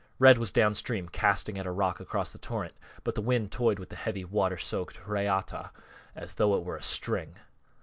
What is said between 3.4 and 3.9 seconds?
toyed with